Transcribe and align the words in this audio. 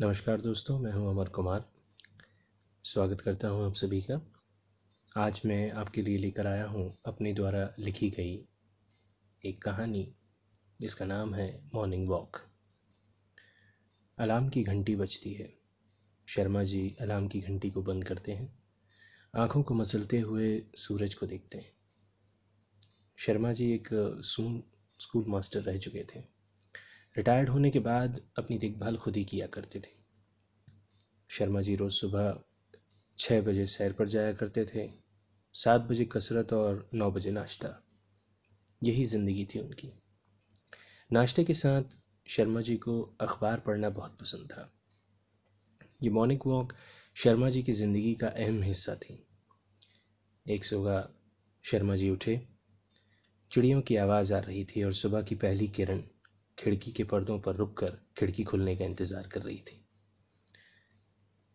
नमस्कार 0.00 0.40
दोस्तों, 0.40 0.78
मैं 0.78 0.92
हूँ 0.92 1.10
अमर 1.10 1.28
कुमार। 1.28 1.64
स्वागत 2.84 3.20
करता 3.20 3.48
हूँ 3.48 3.66
आप 3.66 3.74
सभी 3.74 4.00
का। 4.00 4.20
आज 5.16 5.40
मैं 5.46 5.70
आपके 5.70 6.02
लिए 6.02 6.18
लेकर 6.18 6.46
आया 6.46 6.64
हूँ 6.66 6.98
अपने 7.06 7.32
द्वारा 7.34 7.74
लिखी 7.78 8.10
गई 8.10 8.48
एक 9.44 9.62
कहानी, 9.62 10.14
जिसका 10.80 11.04
नाम 11.04 11.34
है 11.34 11.62
मॉर्निंग 11.74 12.08
वॉक। 12.08 12.36
अलार्म 14.18 14.48
की 14.48 14.62
घंटी 14.62 14.96
बजती 14.96 15.34
है। 15.34 15.54
शर्मा 16.28 16.62
जी 16.62 16.96
अलार्म 17.00 17.28
की 17.28 17.40
घंटी 17.40 17.70
को 17.70 17.82
बंद 17.82 18.04
करते 18.04 18.32
हैं। 18.32 18.58
आँखों 19.36 19.62
को 19.62 19.74
मसलते 19.74 20.20
हुए 20.20 20.62
सूरज 20.76 21.14
को 21.14 21.26
देखते 21.26 21.58
हैं। 21.58 21.72
शर्मा 23.18 23.52
जी 23.52 23.74
एक 23.74 23.88
स्कूल 25.00 25.24
मास्टर 25.28 25.60
रह 25.60 25.78
चुके 25.78 26.04
थे। 26.04 26.24
रिटायर्ड 27.16 27.48
होने 27.48 27.70
के 27.70 27.78
बाद 27.78 28.20
अपनी 28.38 28.58
देखभाल 28.58 28.96
खुद 28.96 29.16
ही 29.16 29.24
किया 29.24 29.46
करते 29.46 29.80
थे। 29.80 29.90
शर्मा 31.30 31.60
जी 31.60 31.74
रोज़ 31.76 31.92
सुबह 31.92 32.38
छः 33.18 33.40
बजे 33.42 33.66
सैर 33.66 33.92
पर 33.92 34.08
जाया 34.08 34.32
करते 34.32 34.64
थे, 34.64 34.88
सात 35.54 35.80
बजे 35.80 36.04
कसरत 36.04 36.52
और 36.52 36.88
नौ 36.94 37.10
बजे 37.10 37.30
नाश्ता। 37.30 37.68
यही 38.82 39.04
ज़िंदगी 39.04 39.44
थी 39.44 39.58
उनकी। 39.58 39.92
नाश्ते 41.10 41.44
के 41.44 41.54
साथ 41.54 41.96
शर्मा 42.26 42.60
जी 42.60 42.76
को 42.76 43.00
अखबार 43.20 43.60
पढ़ना 43.60 43.88
बहुत 43.90 44.16
पसंद 44.20 44.50
था। 44.50 44.68
ये 46.02 46.10
मॉर्निंग 46.10 46.40
वॉक 46.46 46.72
शर्मा 47.16 47.50
जी 47.50 47.62
की 47.62 47.72
ज़िंदगी 47.72 48.14
का 48.14 48.28
अहम 48.28 48.62
हिस्सा 48.62 48.94
थी। 48.94 49.18
एक 50.46 50.64
सुबह 50.64 51.08
शर्मा 51.64 51.96
जी 51.96 52.10
उठे, 52.10 52.40
चिड़ियों 53.50 53.80
की 53.82 53.96
आवाज़ 53.96 54.34
आ 54.34 54.38
रही 54.38 54.64
थी 54.64 54.82
और 54.82 54.92
सुबह 54.92 55.22
की 55.22 55.34
पहली 55.34 55.68
किरण 55.68 56.02
खिड़की 56.58 56.92
के 56.92 57.04
पर्दों 57.04 57.40
पर 57.40 57.56
रुककर 57.56 57.98
खिड़की 58.18 58.44
खुलने 58.44 58.76
का 58.76 58.84
इंतज़ार 58.84 59.26
कर 59.26 59.42
रही 59.42 59.58
थी। 59.58 59.86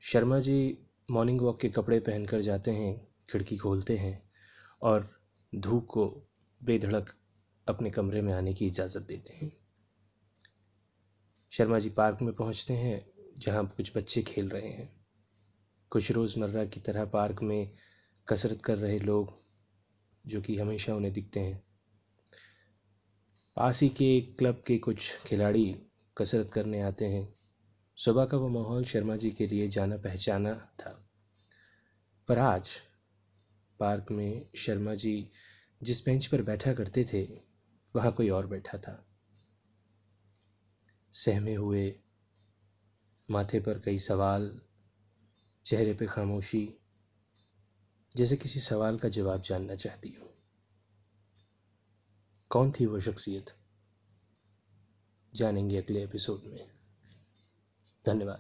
शर्मा 0.02 0.40
जी 0.40 0.78
मॉर्निंग 1.12 1.42
वॉक 1.42 1.60
के 1.62 1.70
कपड़े 1.70 2.00
पहनकर 2.00 2.42
जाते 2.42 2.72
हैं, 2.72 3.08
खिड़की 3.30 3.58
खोलते 3.58 3.98
हैं 3.98 4.32
और 4.82 5.10
धूप 5.56 5.86
को 5.86 6.28
बेधड़क 6.64 7.14
अपने 7.68 7.90
कमरे 7.90 8.22
में 8.22 8.34
आने 8.34 8.54
की 8.54 8.68
इजाज़त 8.68 9.02
देते 9.02 9.34
हैं। 9.34 9.52
शर्मा 11.52 11.80
जी 11.80 11.90
पार्क 11.90 12.22
में 12.22 12.34
पहुँचते 12.34 12.74
हैं, 12.74 13.06
जहाँ 13.38 13.68
कुछ 13.78 13.98
बच्चे 13.98 14.22
खेल 14.22 14.50
रहे 14.50 14.70
हैं। 14.70 14.90
कुछ 15.92 16.12
रोज़मर्रा 16.12 16.66
की 16.66 16.80
तरह 16.80 17.06
पार्क 17.06 17.42
में 17.42 17.72
कसरत 18.28 18.62
कर 18.62 18.78
रहे 18.78 19.00
लोग, 19.00 19.34
जो 20.28 20.42
कि 20.42 20.58
हमेशा 20.58 20.96
उन्हें 20.96 21.14
दिखते 21.14 21.40
हैं। 21.40 21.69
पास 23.56 23.82
ही 23.82 23.90
के 23.90 24.22
क्लब 24.22 24.64
के 24.68 24.78
कुछ 24.78 25.18
खिलाड़ी 25.26 25.82
कसरत 26.18 26.52
करने 26.54 26.82
आते 26.82 27.06
हैं। 27.06 27.36
सुबह 27.96 28.26
का 28.26 28.38
वो 28.38 28.50
माहौल 28.50 28.84
शर्मा 28.84 29.16
जी 29.16 29.32
के 29.32 29.48
लिए 29.48 29.68
जाना 29.68 29.98
पहचाना 29.98 30.54
था। 30.54 31.10
पर 32.28 32.40
आज 32.40 32.70
पार्क 33.80 34.06
में 34.12 34.50
शर्मा 34.56 34.94
जी 34.94 35.32
जिस 35.84 36.06
बेंच 36.06 36.26
पर 36.26 36.42
बैठा 36.42 36.74
करते 36.74 37.06
थे, 37.14 37.42
वहाँ 37.96 38.12
कोई 38.12 38.30
और 38.30 38.48
बैठा 38.48 38.78
था। 38.78 39.06
सहमे 41.14 41.56
हुए, 41.56 42.00
माथे 43.32 43.60
पर 43.60 43.80
कई 43.80 43.98
सवाल, 43.98 44.62
चेहरे 45.66 45.94
पे 45.94 46.06
खामोशी, 46.06 46.74
जैसे 48.16 48.38
किसी 48.38 48.60
सवाल 48.60 48.98
का 48.98 49.10
जवाब 49.10 49.42
जानना 49.42 49.76
चाहती 49.76 50.10
हूँ। 50.10 50.39
कौन 52.50 52.72
थी 52.72 52.86
वो 52.86 53.00
शख्सियत? 53.00 53.46
जानेंगे 55.36 55.78
अगले 55.78 56.04
एपिसोड 56.04 56.42
में। 56.48 56.72
धन्यवाद। 58.06 58.38